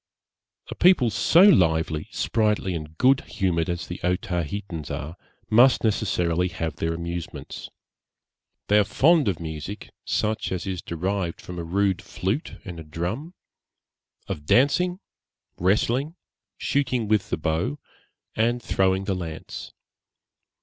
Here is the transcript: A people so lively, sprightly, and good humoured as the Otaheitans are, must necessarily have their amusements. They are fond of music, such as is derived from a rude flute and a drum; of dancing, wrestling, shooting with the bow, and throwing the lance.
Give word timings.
A 0.71 0.73
people 0.73 1.11
so 1.11 1.43
lively, 1.43 2.07
sprightly, 2.11 2.73
and 2.73 2.97
good 2.97 3.21
humoured 3.21 3.69
as 3.69 3.85
the 3.85 3.99
Otaheitans 4.03 4.89
are, 4.89 5.15
must 5.47 5.83
necessarily 5.83 6.47
have 6.47 6.77
their 6.77 6.95
amusements. 6.95 7.69
They 8.67 8.79
are 8.79 8.83
fond 8.83 9.27
of 9.27 9.39
music, 9.39 9.91
such 10.03 10.51
as 10.51 10.65
is 10.65 10.81
derived 10.81 11.39
from 11.39 11.59
a 11.59 11.63
rude 11.63 12.01
flute 12.01 12.57
and 12.65 12.79
a 12.79 12.83
drum; 12.83 13.35
of 14.27 14.47
dancing, 14.47 15.01
wrestling, 15.59 16.15
shooting 16.57 17.07
with 17.07 17.29
the 17.29 17.37
bow, 17.37 17.77
and 18.35 18.59
throwing 18.59 19.03
the 19.03 19.13
lance. 19.13 19.71